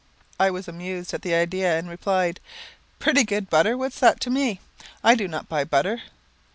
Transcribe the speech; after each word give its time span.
I 0.39 0.49
was 0.49 0.67
amused 0.67 1.13
at 1.13 1.21
the 1.21 1.35
idea, 1.35 1.77
and 1.77 1.87
replied, 1.87 2.39
"Pretty 2.97 3.23
good 3.23 3.51
butter! 3.51 3.77
What 3.77 3.93
is 3.93 3.99
that 3.99 4.19
to 4.21 4.31
me? 4.31 4.59
I 5.03 5.13
do 5.13 5.27
not 5.27 5.47
buy 5.47 5.63
butter." 5.63 6.01